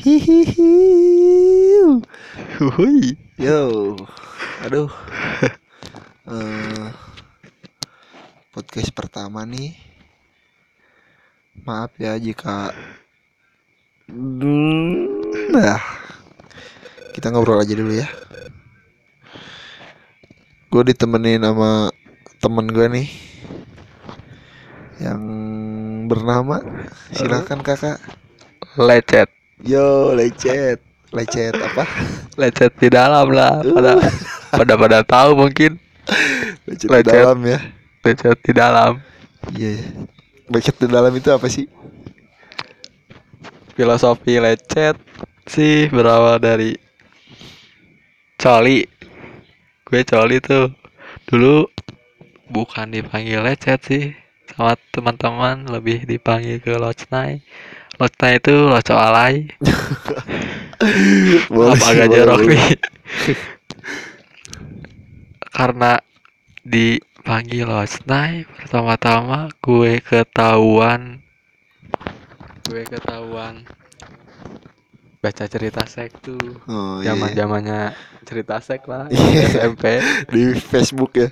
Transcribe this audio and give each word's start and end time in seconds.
Hihihi. 0.00 0.72
Hui. 2.60 3.16
Yo. 3.36 3.96
Aduh. 4.66 4.90
Eh, 6.30 6.88
podcast 8.54 8.94
pertama 8.94 9.42
nih. 9.42 9.74
Maaf 11.66 11.90
ya 11.98 12.14
jika 12.22 12.70
Nah. 15.50 15.82
Kita 17.10 17.34
ngobrol 17.34 17.58
aja 17.58 17.74
dulu 17.74 17.98
ya. 17.98 18.06
Gue 20.70 20.82
ditemenin 20.86 21.42
sama 21.42 21.90
temen 22.38 22.70
gue 22.70 22.86
nih. 22.86 23.08
Yang 25.02 25.22
bernama 26.06 26.62
silakan 27.10 27.66
kakak. 27.66 27.98
Lecet. 28.80 29.28
Yo, 29.60 30.16
lecet. 30.16 30.80
Lecet 31.12 31.52
apa? 31.52 31.84
Lecet 32.40 32.72
di 32.80 32.88
dalam 32.88 33.28
lah. 33.28 33.60
Pada 33.60 33.92
pada 34.56 34.74
pada 34.80 34.98
tahu 35.04 35.36
mungkin. 35.36 35.76
Lecet, 36.64 36.88
di 36.88 36.94
Lecet. 36.96 37.12
dalam 37.12 37.38
ya. 37.44 37.58
Lecet 38.00 38.38
di 38.40 38.52
dalam. 38.56 38.92
Iya. 39.52 39.84
Lecet 40.48 40.76
di 40.80 40.86
dalam 40.88 41.12
itu 41.12 41.28
apa 41.28 41.44
sih? 41.52 41.68
Filosofi 43.76 44.40
lecet 44.40 44.96
sih 45.44 45.92
berawal 45.92 46.40
dari 46.40 46.72
coli. 48.40 48.88
Gue 49.84 50.08
coli 50.08 50.40
tuh 50.40 50.72
dulu 51.28 51.68
bukan 52.48 52.96
dipanggil 52.96 53.44
lecet 53.44 53.80
sih 53.84 54.04
sama 54.48 54.72
teman-teman 54.88 55.68
lebih 55.68 56.08
dipanggil 56.08 56.56
ke 56.64 56.80
locnai. 56.80 57.44
Locnai 58.00 58.40
itu 58.40 58.54
loco 58.64 58.94
alay. 58.96 59.44
Apa 61.52 61.84
agak 61.92 62.08
jorok 62.08 62.40
nih. 62.48 62.80
Karena 65.52 66.00
dipanggil 66.60 67.68
locnai 67.68 68.44
pertama-tama 68.48 69.48
gue 69.60 70.00
ketahuan 70.00 71.24
gue 72.68 72.84
ketahuan 72.86 73.64
baca 75.18 75.44
cerita 75.48 75.82
sek 75.84 76.20
tuh 76.20 76.38
Oh, 76.68 77.00
iya. 77.00 77.12
zaman 77.12 77.32
zamannya 77.34 77.80
cerita 78.22 78.60
sek 78.60 78.84
lah 78.86 79.08
Iya. 79.12 79.48
SMP 79.50 79.84
di 80.30 80.42
Facebook 80.54 81.12
ya. 81.16 81.28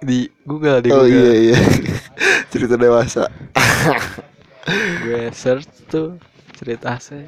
di 0.00 0.26
Google 0.42 0.78
di 0.82 0.90
oh 0.90 1.02
Google 1.02 1.30
iya 1.30 1.54
iya. 1.54 1.58
Cerita 2.52 2.74
dewasa. 2.74 3.26
Gue 5.02 5.28
search 5.34 5.66
tuh 5.90 6.18
cerita 6.54 6.94
sek 7.02 7.26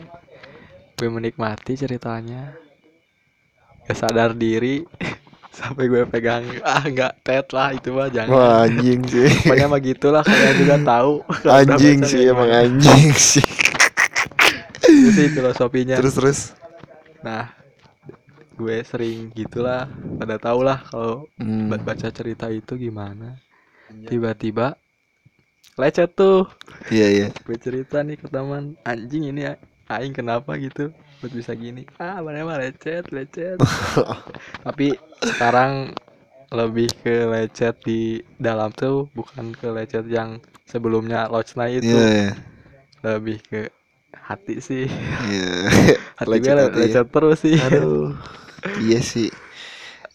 gue 0.94 1.08
menikmati 1.10 1.74
ceritanya. 1.74 2.54
Gak 3.84 3.98
sadar 3.98 4.30
diri. 4.32 4.86
Sampai 5.58 5.86
gue 5.86 6.02
pegang. 6.06 6.42
Ah 6.66 6.82
nggak 6.82 7.22
tet 7.22 7.46
lah 7.54 7.70
itu 7.74 7.94
mah 7.94 8.10
jangan. 8.10 8.30
Wah, 8.34 8.66
anjing 8.66 9.02
sih. 9.06 9.30
pokoknya 9.46 9.66
mah 9.70 9.82
gitulah 9.82 10.22
kalian 10.26 10.56
juga 10.58 10.76
tahu. 10.82 11.14
Anjing 11.62 11.98
sih 12.02 12.22
emang 12.26 12.50
anjing 12.50 13.10
sih. 13.14 13.44
itu 14.86 15.08
sih 15.14 15.26
filosofinya. 15.30 15.94
Terus 15.98 16.14
terus. 16.14 16.40
nah 17.22 17.54
gue 18.54 18.82
sering 18.82 19.30
gitulah. 19.30 19.86
Pada 20.18 20.38
tau 20.42 20.62
lah 20.62 20.82
kalau 20.86 21.26
Hmm. 21.38 21.70
baca 21.70 22.08
cerita 22.10 22.50
itu 22.50 22.74
gimana. 22.74 23.38
Tiba-tiba 24.10 24.74
lecet 25.80 26.10
tuh 26.14 26.46
Iya 26.92 27.06
iya. 27.16 27.28
gue 27.46 27.56
cerita 27.60 28.00
nih 28.06 28.16
ke 28.20 28.26
teman 28.30 28.76
anjing 28.86 29.24
ini 29.32 29.42
a- 29.52 29.60
aing 29.90 30.14
kenapa 30.14 30.54
gitu 30.56 30.92
buat 31.20 31.32
bisa 31.32 31.52
gini 31.56 31.84
ah 31.98 32.20
mana 32.20 32.44
mah 32.44 32.58
lecet 32.60 33.08
lecet 33.10 33.58
tapi 34.66 34.96
sekarang 35.24 35.92
lebih 36.54 36.88
ke 37.02 37.26
lecet 37.26 37.74
di 37.82 38.22
dalam 38.38 38.70
tuh 38.72 39.08
bukan 39.12 39.52
ke 39.56 39.68
lecet 39.72 40.06
yang 40.08 40.38
sebelumnya 40.68 41.26
Locna 41.32 41.66
itu 41.68 41.90
Iya 41.90 42.06
iya. 42.06 42.30
lebih 43.04 43.38
ke 43.44 43.60
hati 44.14 44.54
sih 44.62 44.86
Iya. 45.28 45.48
hati 46.20 46.36
Lecet 46.38 46.44
gue 46.44 46.54
le- 46.54 46.64
hati 46.70 46.80
ya. 46.80 46.86
lecet 46.86 47.06
terus 47.10 47.38
sih 47.42 47.56
Aduh. 47.58 48.14
Iya 48.80 49.00
sih. 49.04 49.28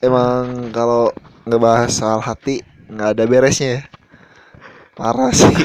Emang 0.02 0.72
kalau 0.74 1.14
ngebahas 1.46 1.92
soal 1.94 2.20
hati 2.24 2.64
nggak 2.90 3.10
ada 3.18 3.24
beresnya 3.30 3.70
ya. 3.78 3.82
Parah 5.00 5.32
sih. 5.32 5.56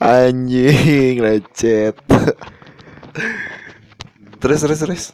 Anjing 0.00 1.16
lecet. 1.24 1.96
terus 4.40 4.60
terus 4.62 4.78
terus. 4.80 5.04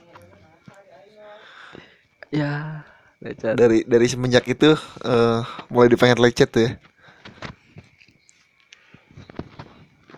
ya 2.31 2.85
lecet 3.23 3.61
Dari 3.61 3.79
dari 3.93 4.07
semenjak 4.11 4.45
itu 4.55 4.71
eh 5.07 5.41
mulai 5.73 5.89
dipanggil 5.93 6.19
lecet 6.25 6.49
tuh 6.55 6.63
ya. 6.67 6.71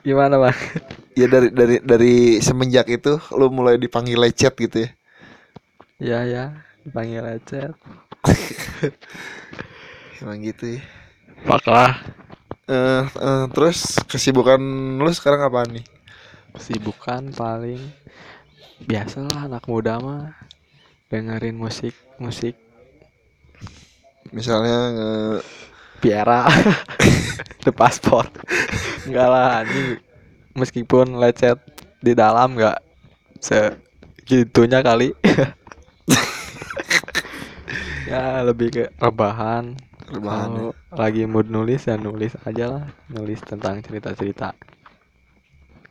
gimana 0.07 0.37
bang 0.39 0.57
Ya 1.17 1.27
dari 1.33 1.49
dari 1.59 1.77
dari 1.81 2.15
semenjak 2.47 2.87
itu 2.93 3.13
lu 3.39 3.47
mulai 3.49 3.75
dipanggil 3.81 4.21
lecet 4.21 4.55
gitu 4.65 4.77
ya. 4.85 4.91
ya 6.09 6.21
ya 6.33 6.45
dipanggil 6.85 7.23
lecet 7.27 7.73
Emang 10.21 10.41
gitu 10.45 10.81
ya. 10.81 10.83
Paklah 11.47 11.93
Eh 12.67 13.05
eh, 13.07 13.45
terus 13.55 13.79
kesibukan 14.11 14.59
lu 14.99 15.11
sekarang 15.15 15.43
apa 15.47 15.63
nih? 15.71 15.85
kesibukan 16.57 17.37
paling 17.37 17.79
biasalah 18.89 19.47
anak 19.47 19.65
muda 19.69 20.01
mah 20.01 20.33
dengerin 21.13 21.55
musik 21.55 21.95
musik. 22.19 22.57
Misalnya 24.35 24.79
nge- 24.97 25.45
Piera 26.03 26.45
The 27.65 27.73
Passport. 27.73 28.31
Enggak 29.07 29.29
lah 29.31 29.47
anjing 29.63 29.89
meskipun 30.57 31.07
lecet 31.23 31.59
di 32.03 32.13
dalam 32.19 32.59
enggak 32.59 32.79
segitunya 33.39 34.81
kali. 34.83 35.13
Ya 38.07 38.39
lebih 38.47 38.71
ke 38.71 38.85
rebahan 39.03 39.75
rebahan 40.07 40.49
ya. 40.51 40.57
kalau 40.57 40.73
lagi 40.95 41.23
mood 41.27 41.47
nulis 41.51 41.83
ya 41.87 41.97
nulis 41.99 42.33
aja 42.47 42.65
lah 42.71 42.85
nulis 43.11 43.41
tentang 43.43 43.83
cerita-cerita 43.83 44.55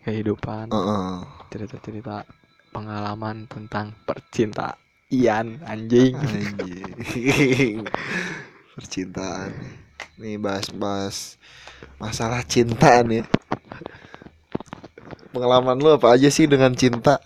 kehidupan 0.07 0.71
Heeh. 0.71 1.09
cerita-cerita 1.51 2.23
pengalaman 2.71 3.47
tentang 3.47 3.95
percintaan 4.07 5.59
anjing 5.63 6.13
Anjing. 6.19 7.77
Percintaan. 8.75 9.55
Nih 10.19 10.35
bahas-bahas 10.35 11.39
masalah 11.95 12.43
cinta 12.43 12.99
nih. 13.07 13.23
Pengalaman 15.31 15.79
lu 15.79 15.95
apa 15.95 16.11
aja 16.11 16.27
sih 16.27 16.43
dengan 16.43 16.75
cinta? 16.75 17.23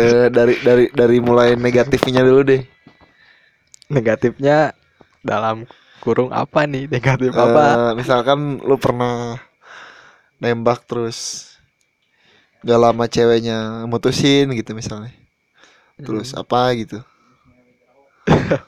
Eh 0.00 0.32
dari 0.32 0.56
dari 0.64 0.88
dari 0.88 1.18
mulai 1.20 1.52
negatifnya 1.52 2.24
dulu 2.24 2.42
deh. 2.48 2.64
negatifnya 3.88 4.76
dalam 5.22 5.66
kurung 5.98 6.30
apa 6.30 6.64
nih 6.64 6.86
negatif 6.86 7.34
apa? 7.34 7.64
Eh, 7.74 7.92
misalkan 7.98 8.62
lu 8.62 8.78
pernah 8.78 9.38
nembak 10.38 10.86
terus 10.86 11.50
gak 12.62 12.78
lama 12.78 13.04
ceweknya 13.06 13.86
mutusin 13.86 14.50
gitu 14.54 14.74
misalnya. 14.74 15.14
Terus 15.98 16.34
apa 16.34 16.70
gitu. 16.78 17.02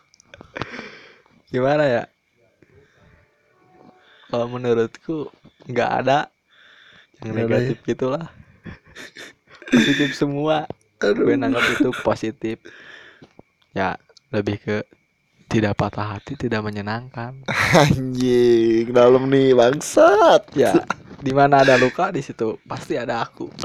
gimana 1.54 1.86
ya? 1.86 2.04
Kalau 4.30 4.46
menurutku 4.46 5.26
nggak 5.66 5.90
ada 6.02 6.30
yang 7.22 7.34
ada 7.34 7.38
ya? 7.38 7.42
negatif 7.46 7.76
gitulah. 7.82 8.26
Positif 9.70 10.14
semua. 10.14 10.70
Gue 11.02 11.34
nanggap 11.34 11.66
itu 11.66 11.90
positif. 12.02 12.62
Ya 13.74 13.98
lebih 14.30 14.58
ke 14.62 14.86
tidak 15.50 15.74
patah 15.74 16.16
hati 16.16 16.38
tidak 16.38 16.62
menyenangkan 16.62 17.42
Anjing, 17.82 18.94
dalam 18.94 19.26
nih 19.26 19.52
bangsat. 19.52 20.46
ya 20.54 20.78
di 21.20 21.34
mana 21.34 21.60
ada 21.60 21.76
luka 21.76 22.08
di 22.08 22.22
situ 22.22 22.56
pasti 22.64 22.94
ada 22.96 23.20
aku 23.20 23.50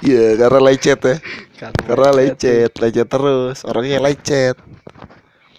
Iya, 0.00 0.32
karena 0.40 0.60
lecet 0.64 1.00
ya. 1.04 1.16
Karena 1.54 1.80
Karena 1.84 2.08
lecet. 2.16 2.72
lecet, 2.72 2.72
lecet 2.80 3.06
terus. 3.06 3.56
Orangnya 3.68 4.00
lecet. 4.00 4.56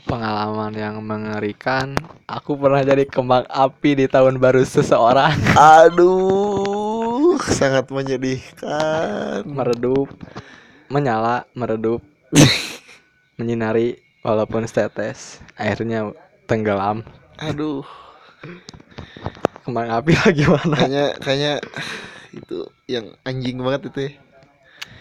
pengalaman 0.04 0.76
yang 0.76 1.00
mengerikan 1.00 1.96
aku 2.28 2.60
pernah 2.60 2.84
jadi 2.84 3.08
kembang 3.08 3.48
api 3.48 3.96
di 3.96 4.12
tahun 4.12 4.44
baru 4.44 4.60
seseorang 4.60 5.40
Aduh, 5.80 7.40
sangat 7.40 7.88
menyedihkan. 7.88 9.48
meredup 9.48 10.12
menyala 10.90 11.48
meredup 11.56 12.04
menyinari 13.42 13.98
walaupun 14.22 14.64
setetes. 14.64 15.42
Airnya 15.58 16.14
tenggelam. 16.46 17.02
Aduh. 17.36 17.82
kembang 19.62 19.90
api 19.90 20.14
lah 20.14 20.30
gimana? 20.34 20.76
Kayaknya 20.76 21.06
kayaknya 21.22 21.54
itu 22.32 22.58
yang 22.86 23.06
anjing 23.22 23.58
banget 23.58 23.82
itu 23.90 24.00
ya. 24.06 24.12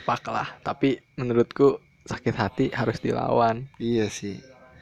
pak 0.05 0.25
lah. 0.27 0.49
Tapi 0.61 1.01
menurutku 1.15 1.79
sakit 2.05 2.35
hati 2.35 2.67
harus 2.73 2.99
dilawan. 2.99 3.69
Iya 3.77 4.09
sih. 4.09 4.41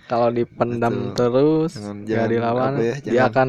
Kalau 0.09 0.33
dipendam 0.33 1.13
Betul. 1.13 1.15
terus 1.15 1.77
Jangan- 1.77 2.07
jangan 2.09 2.29
dilawan 2.33 2.73
ya, 2.81 2.95
dia 2.99 3.23
akan 3.29 3.49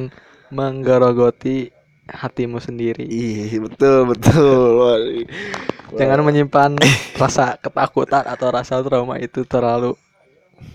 menggerogoti 0.51 1.71
hatimu 2.05 2.59
sendiri. 2.59 3.05
Iya 3.05 3.63
betul 3.63 4.11
betul. 4.11 5.01
Jangan 5.97 6.21
menyimpan 6.27 6.71
rasa 7.21 7.57
ketakutan 7.63 8.23
atau 8.33 8.47
rasa 8.53 8.81
trauma 8.85 9.15
itu 9.21 9.41
terlalu 9.47 9.95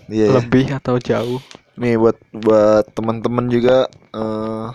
iya 0.09 0.25
ya. 0.37 0.41
lebih 0.41 0.65
atau 0.77 0.95
jauh. 1.01 1.41
Nih 1.79 1.95
buat 1.99 2.17
buat 2.31 2.85
teman-teman 2.95 3.45
juga 3.51 3.87
eh, 4.15 4.67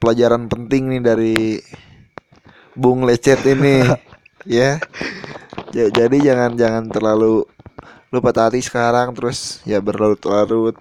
pelajaran 0.00 0.44
penting 0.52 0.82
nih 0.92 1.02
dari 1.04 1.36
Bung 2.76 3.02
Lecet 3.08 3.40
ini 3.48 3.96
ya. 4.58 4.78
Ja- 5.74 5.92
jadi 5.92 6.16
jangan 6.22 6.52
jangan 6.58 6.84
terlalu 6.94 7.44
lu 8.12 8.18
patah 8.24 8.48
hati 8.50 8.60
sekarang 8.64 9.12
terus 9.16 9.60
ya 9.68 9.78
berlarut-larut 9.82 10.76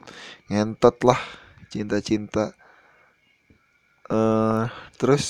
ngentot 0.51 0.98
lah 1.07 1.19
cinta-cinta. 1.74 2.54
Eh 4.10 4.63
terus 5.00 5.25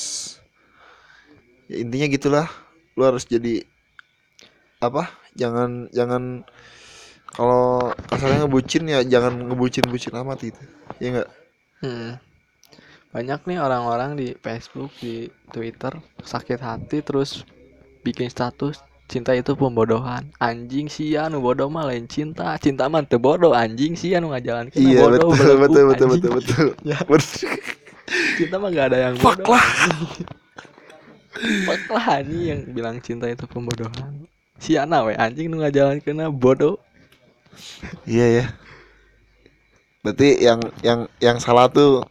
ya 1.70 1.76
intinya 1.82 2.08
gitulah 2.10 2.48
lu 2.96 3.04
harus 3.04 3.28
jadi 3.28 3.64
apa 4.80 5.08
jangan 5.36 5.92
jangan 5.92 6.44
kalau 7.28 7.92
kasarnya 8.08 8.48
ngebucin 8.48 8.84
ya 8.88 9.00
jangan 9.04 9.52
ngebucin-bucin 9.52 10.16
amat 10.16 10.38
gitu 10.42 10.62
ya 11.00 11.08
enggak 11.12 11.30
Hmm. 11.84 12.18
Banyak 13.12 13.48
nih 13.48 13.60
orang-orang 13.60 14.16
di 14.16 14.32
Facebook, 14.40 14.90
di 15.00 15.28
Twitter 15.52 15.92
sakit 16.24 16.60
hati 16.60 17.04
terus 17.04 17.44
bikin 18.02 18.32
status 18.32 18.80
cinta 19.06 19.36
itu 19.36 19.54
pembodohan. 19.54 20.32
Anjing 20.40 20.88
sia 20.90 21.28
nu 21.30 21.44
bodoh 21.44 21.68
mah 21.70 21.86
lain 21.86 22.08
cinta. 22.10 22.56
Cinta 22.58 22.88
mah 22.88 23.04
teu 23.06 23.20
bodoh 23.22 23.52
anjing 23.54 23.94
sia 23.94 24.18
nu 24.18 24.32
ngajalan 24.34 24.72
iya 24.74 25.04
bodoh 25.04 25.30
betul 25.30 25.56
belenggu, 25.60 25.62
betul 25.62 25.84
betul 25.86 26.08
betul 26.10 26.32
betul 26.40 26.68
Ya. 26.90 26.98
betul 27.06 27.52
Cinta 28.40 28.56
mah 28.58 28.70
gak 28.72 28.88
ada 28.92 28.98
yang 29.12 29.16
bodoh. 29.20 29.44
Fuck 29.46 29.52
lah 29.52 29.66
anjing 31.36 32.44
yang 32.48 32.60
bilang 32.72 32.98
cinta 33.04 33.28
itu 33.28 33.44
pembodohan. 33.48 34.26
Siana 34.56 35.04
we 35.04 35.14
anjing 35.20 35.52
nu 35.52 35.60
ngajalan 35.60 36.00
kena 36.00 36.32
bodoh. 36.32 36.80
iya 38.04 38.44
ya 38.44 38.46
berarti 40.04 40.44
yang 40.44 40.60
yang 40.84 41.00
yang 41.24 41.38
salah 41.40 41.72
tuh 41.72 42.04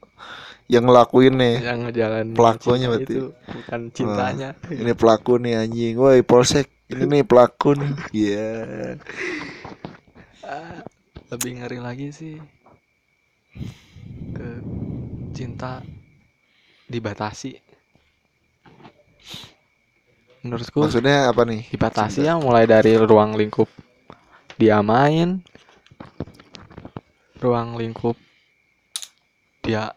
yang 0.73 0.89
ngelakuin 0.89 1.37
nih 1.37 1.57
Yang 1.61 1.79
ngejalan 1.89 2.27
Pelakunya 2.33 2.89
berarti. 2.89 3.05
itu 3.13 3.23
bukan 3.53 3.81
cintanya. 3.93 4.51
ini 4.73 4.93
pelaku 4.97 5.37
nih 5.37 5.55
anjing 5.61 5.95
woi 6.01 6.25
polsek 6.25 6.73
ini 6.89 7.05
nih 7.07 7.23
pelaku 7.29 7.77
nih 7.77 7.93
iya 8.17 8.49
Ah, 10.45 10.81
lebih 11.33 11.61
ngeri 11.61 11.79
lagi 11.81 12.09
sih 12.13 12.37
ke 14.35 14.49
cinta 15.33 15.81
dibatasi 16.89 17.64
menurutku 20.45 20.85
maksudnya 20.85 21.33
apa 21.33 21.43
nih? 21.49 21.65
dibatasi 21.73 22.29
ya 22.29 22.37
mulai 22.37 22.69
dari 22.69 22.97
ruang 23.01 23.37
lingkup 23.37 23.69
dia 24.61 24.85
main 24.85 25.41
ruang 27.41 27.77
lingkup 27.81 28.17
dia 29.65 29.97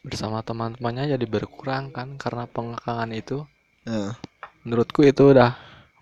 bersama 0.00 0.40
teman-temannya 0.40 1.12
jadi 1.18 1.26
berkurang 1.28 1.92
kan 1.92 2.16
karena 2.16 2.48
pengekangan 2.48 3.10
itu. 3.12 3.44
Menurutku 4.64 5.04
itu 5.04 5.32
udah 5.36 5.56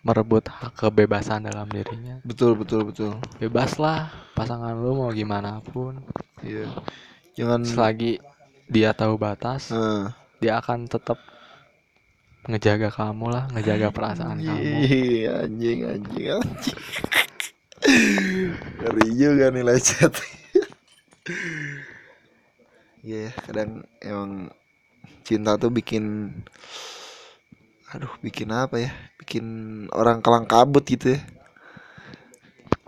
merebut 0.06 0.46
hak 0.46 0.78
kebebasan 0.78 1.50
dalam 1.50 1.66
dirinya. 1.66 2.22
Betul 2.22 2.54
betul 2.54 2.86
betul. 2.86 3.18
Bebas 3.42 3.76
lah 3.82 4.10
pasangan 4.38 4.74
lu 4.78 4.94
mau 4.94 5.10
gimana 5.10 5.58
pun. 5.60 5.98
Iya. 6.42 6.70
Jangan 7.34 7.66
selagi 7.66 8.22
dia 8.70 8.94
tahu 8.94 9.18
batas 9.18 9.72
Nah. 9.72 10.14
dia 10.38 10.60
akan 10.62 10.86
tetap 10.86 11.18
ngejaga 12.46 12.88
kamu 12.94 13.26
lah 13.34 13.44
ngejaga 13.50 13.90
perasaan 13.90 14.38
kamu. 14.38 14.62
Iya, 14.86 15.30
anjing 15.42 15.78
anjing 15.84 16.26
anjing. 16.38 16.80
Ngeri 18.78 19.06
juga 19.14 19.46
nih 19.54 19.64
lecet 19.64 20.12
Iya 23.02 23.30
kadang 23.46 23.86
emang 24.02 24.50
cinta 25.22 25.54
tuh 25.54 25.70
bikin 25.70 26.34
aduh 27.90 28.12
bikin 28.22 28.48
apa 28.54 28.76
ya? 28.80 28.90
Bikin 29.18 29.46
orang 29.90 30.22
kelang 30.22 30.46
kabut 30.46 30.86
gitu 30.86 31.18
ya. 31.18 31.20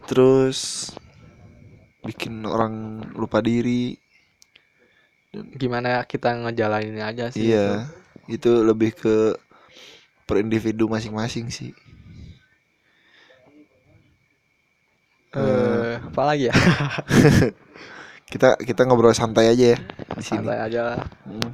Terus 0.07 0.91
bikin 2.07 2.47
orang 2.49 3.05
lupa 3.13 3.45
diri. 3.45 3.99
Gimana 5.31 6.03
kita 6.09 6.35
ngejalaninnya 6.35 7.07
aja 7.07 7.25
sih 7.31 7.55
iya 7.55 8.00
itu 8.27 8.51
lebih 8.61 8.93
ke 8.93 9.39
per 10.29 10.43
individu 10.43 10.87
masing-masing 10.87 11.49
sih. 11.51 11.71
Eh 15.35 15.95
apa 15.99 16.23
lagi 16.27 16.51
ya? 16.51 16.55
Kita 18.31 18.55
kita 18.63 18.87
ngobrol 18.87 19.11
santai 19.11 19.51
aja 19.51 19.75
ya 19.75 19.79
di 20.15 20.23
sini. 20.23 20.47
Santai 20.47 20.59
aja 20.63 20.81
lah. 20.87 21.03
Hmm. 21.27 21.51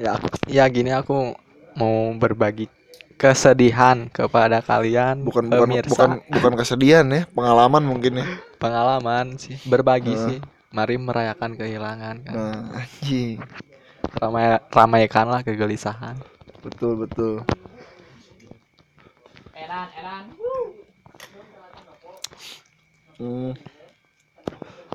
ya 0.00 0.16
aku 0.16 0.26
ya 0.48 0.64
gini 0.72 0.90
aku 0.90 1.36
mau 1.76 2.10
berbagi 2.16 2.72
kesedihan 3.20 4.08
kepada 4.08 4.64
kalian 4.64 5.22
bukan 5.22 5.52
bukan 5.52 5.68
pemirsa. 5.70 5.92
bukan 5.92 6.10
bukan 6.32 6.52
kesedihan 6.56 7.04
ya 7.12 7.28
pengalaman 7.36 7.84
mungkin 7.84 8.24
ya. 8.24 8.26
Pengalaman 8.56 9.36
sih 9.36 9.60
berbagi 9.68 10.16
Heeh. 10.16 10.24
sih. 10.24 10.38
Mari 10.72 10.96
merayakan 10.96 11.52
kehilangan 11.52 12.16
kan. 12.24 12.34
Anjing 12.80 13.44
ramai 14.18 14.60
ramaikanlah 14.70 15.40
kegelisahan. 15.42 16.16
Betul 16.62 17.06
betul. 17.06 17.44
Hmm. 23.14 23.54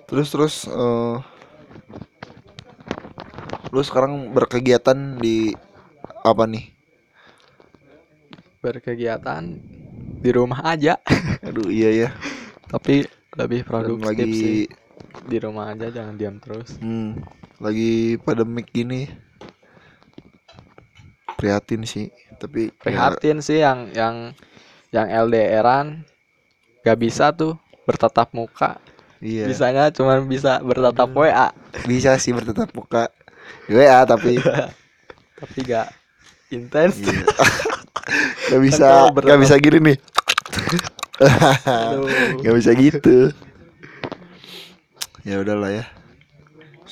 terus 0.10 0.28
terus 0.34 0.56
eh, 0.68 1.16
lu 3.72 3.82
sekarang 3.82 4.36
berkegiatan 4.36 5.18
di 5.18 5.56
apa 6.26 6.44
nih? 6.50 6.66
Berkegiatan 8.60 9.44
di 10.20 10.30
rumah 10.36 10.66
aja. 10.68 11.00
Aduh 11.48 11.72
iya 11.72 12.08
ya 12.08 12.10
tapi 12.70 13.04
lebih 13.34 13.66
Dan 13.66 13.68
produktif 13.68 14.06
lagi 14.06 14.30
sih. 14.30 14.62
Di 15.26 15.38
rumah 15.42 15.74
aja 15.74 15.90
jangan 15.90 16.16
diam 16.16 16.38
terus. 16.38 16.78
Hmm, 16.78 17.18
lagi 17.60 18.16
pandemik 18.24 18.72
gini. 18.72 19.12
Prihatin 21.36 21.88
sih 21.88 22.12
tapi 22.40 22.72
ya, 22.72 22.76
prihatin 22.80 23.40
sih 23.44 23.60
yang 23.60 23.92
yang 23.92 24.16
yang 24.96 25.08
LDRan. 25.08 26.08
Gak 26.84 27.00
bisa 27.00 27.36
tuh 27.36 27.60
bertatap 27.84 28.32
muka. 28.32 28.80
Iya. 29.20 29.52
Bisanya 29.52 29.92
cuma 29.92 30.16
bisa 30.24 30.64
bertatap 30.64 31.12
WA 31.12 31.52
bisa 31.84 32.16
sih 32.16 32.32
bertetap 32.32 32.72
muka. 32.72 33.12
WA 33.68 34.00
tapi. 34.08 34.40
Tapi 35.40 35.60
gak 35.64 35.88
intens. 36.52 37.00
Iya. 37.00 37.24
gak 38.52 38.62
bisa 38.64 38.84
kalau 38.88 39.08
gak 39.12 39.16
bertatap- 39.16 39.44
bisa 39.44 39.56
gini 39.60 39.80
nih. 39.80 39.98
Gak 42.44 42.56
bisa 42.56 42.72
gitu. 42.76 43.32
Ya 45.28 45.44
udahlah 45.44 45.72
ya 45.76 45.99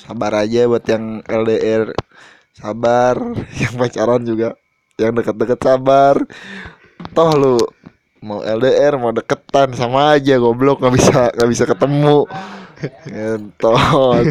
sabar 0.08 0.32
aja 0.40 0.64
buat 0.64 0.84
yang 0.88 1.20
LDR 1.28 1.92
sabar. 2.56 3.16
Yang 3.60 3.74
pacaran 3.76 4.22
juga. 4.24 4.48
Yang 4.96 5.12
deket-deket 5.22 5.60
sabar. 5.60 6.16
Toh 7.12 7.30
lu 7.36 7.56
mau 8.18 8.42
LDR 8.42 8.98
mau 8.98 9.12
deketan 9.12 9.76
sama 9.76 10.16
aja 10.16 10.40
goblok. 10.40 10.80
Nggak 10.80 10.94
bisa 10.96 11.18
nggak 11.36 11.50
bisa 11.52 11.64
ketemu. 11.68 12.24
Entot 13.10 14.26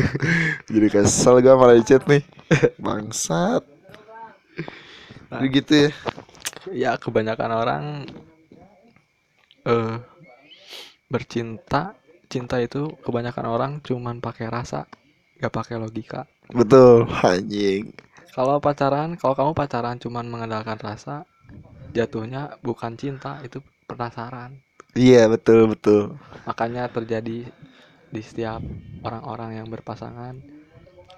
Jadi 0.71 0.87
kesel 0.87 1.45
gue 1.45 1.53
malah 1.53 1.77
chat 1.85 2.03
nih. 2.09 2.25
Bangsat. 2.83 3.63
Jadi 5.29 5.47
gitu 5.53 5.73
ya. 5.77 5.91
Ya 6.67 6.91
kebanyakan 6.97 7.51
orang 7.53 7.83
eh 9.63 9.95
bercinta. 11.07 11.93
Cinta 12.27 12.59
itu 12.59 12.91
kebanyakan 13.07 13.45
orang 13.47 13.71
cuman 13.79 14.19
pakai 14.19 14.51
rasa 14.51 14.83
gak 15.37 15.53
pakai 15.53 15.77
logika. 15.77 16.25
Betul 16.49 17.05
Anjing. 17.21 17.93
Kalau 18.33 18.61
pacaran 18.61 19.17
kalau 19.17 19.33
kamu 19.33 19.51
pacaran 19.57 19.97
cuman 19.97 20.25
mengandalkan 20.29 20.77
rasa 20.77 21.25
jatuhnya 21.89 22.53
bukan 22.61 22.93
cinta 22.93 23.41
itu 23.41 23.61
penasaran. 23.89 24.53
Iya 24.93 25.25
betul 25.25 25.73
betul. 25.73 26.17
Makanya 26.45 26.89
terjadi 26.89 27.49
di 28.13 28.21
setiap 28.21 28.61
orang-orang 29.01 29.61
yang 29.61 29.67
berpasangan. 29.69 30.37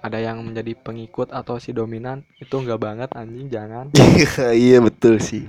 Ada 0.00 0.16
yang 0.16 0.40
menjadi 0.40 0.72
pengikut 0.80 1.28
atau 1.28 1.60
si 1.60 1.76
dominan 1.76 2.24
itu 2.40 2.56
enggak 2.56 2.80
banget 2.80 3.08
anjing 3.12 3.52
jangan. 3.52 3.92
Iya 4.64 4.80
betul 4.80 5.20
sih. 5.20 5.44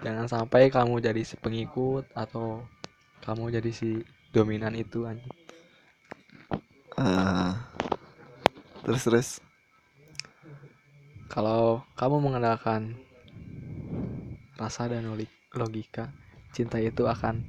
Jangan 0.00 0.24
sampai 0.24 0.72
kamu 0.72 1.04
jadi 1.04 1.20
si 1.20 1.36
pengikut 1.36 2.08
atau 2.16 2.64
kamu 3.28 3.60
jadi 3.60 3.70
si 3.76 4.00
dominan 4.32 4.72
itu 4.72 5.04
anjing 5.04 5.43
Ah. 6.94 7.58
terus 8.82 9.02
terus. 9.02 9.28
Kalau 11.26 11.82
kamu 11.94 12.20
mengandalkan 12.20 12.94
rasa 14.54 14.86
dan 14.86 15.08
logik- 15.08 15.34
logika 15.50 16.12
cinta 16.50 16.78
itu 16.78 17.02
akan 17.04 17.42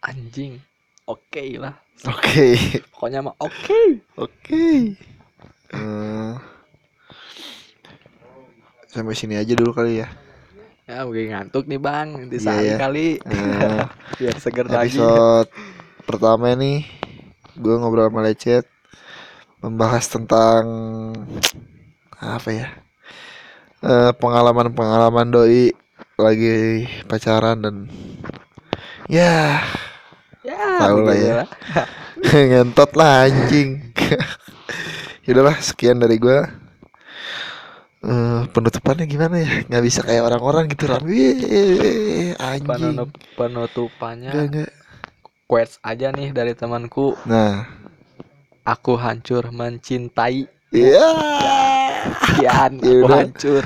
anjing. 0.00 0.56
Oke 1.04 1.60
lah. 1.60 1.76
Oke. 2.04 2.56
Pokoknya 2.90 3.20
mah 3.20 3.36
oke. 3.36 3.82
Oke. 4.16 4.96
Eh, 5.68 6.32
sampai 8.86 9.12
sini 9.12 9.36
aja 9.36 9.52
dulu 9.52 9.70
kali 9.70 10.00
ya. 10.00 10.08
Ya 10.86 11.02
mungkin 11.02 11.34
ngantuk 11.34 11.66
nih 11.66 11.78
bang. 11.78 12.08
Nanti 12.16 12.38
Iya 12.38 12.42
sehari 12.42 12.68
ya. 12.68 12.76
kali. 12.78 13.08
Eh, 13.20 13.82
biar 14.18 14.36
seger 14.38 14.66
lagi. 14.66 14.96
Episode 14.96 15.50
pertama 16.06 16.54
nih 16.54 16.86
gue 17.52 17.74
ngobrol 17.74 18.06
sama 18.06 18.22
lecet 18.22 18.64
membahas 19.60 20.04
tentang 20.06 20.64
apa 22.16 22.50
ya 22.50 22.68
Eh, 23.86 24.10
pengalaman-pengalaman 24.18 25.28
doi 25.28 25.70
lagi 26.16 26.88
pacaran 27.06 27.60
dan 27.60 27.76
ya 29.06 29.60
ya 30.40 30.80
Tahu 30.80 30.98
lah 31.04 31.14
ya. 31.14 31.34
ngentot 32.50 32.96
lah 32.96 33.28
anjing. 33.28 33.92
Yaudahlah 35.28 35.60
sekian 35.60 36.00
dari 36.00 36.16
gue 36.16 36.40
Eh, 38.06 38.42
penutupannya 38.50 39.04
gimana 39.04 39.44
ya? 39.44 39.66
Nggak 39.68 39.84
bisa 39.84 40.00
kayak 40.02 40.24
orang-orang 40.24 40.72
gitu 40.72 40.88
ram. 40.88 41.04
Anjing. 41.04 42.64
Penutup, 42.64 43.10
penutupannya 43.36 44.30
enggak. 44.32 44.70
quotes 45.46 45.78
aja 45.84 46.10
nih 46.10 46.32
dari 46.32 46.56
temanku. 46.56 47.12
Nah 47.28 47.85
aku 48.66 48.98
hancur 48.98 49.48
mencintai 49.48 50.50
Iya. 50.68 51.06
sekian 52.26 52.72
aku 52.76 52.84
Yaudah. 52.84 53.18
hancur 53.22 53.62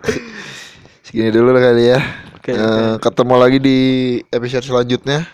Segini 1.04 1.30
dulu 1.30 1.52
lah 1.52 1.62
kali 1.62 1.84
ya. 1.86 2.00
Oke, 2.34 2.52
Eh, 2.52 2.60
oke. 2.92 3.00
ketemu 3.00 3.34
lagi 3.36 3.58
di 3.58 3.78
episode 4.28 4.64
selanjutnya. 4.64 5.24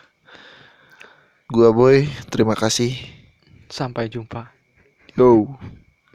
Gua 1.47 1.71
Boy, 1.71 2.07
terima 2.29 2.55
kasih. 2.55 2.95
sampai 3.67 4.07
jumpa 4.07 4.51
Yo. 5.15 5.47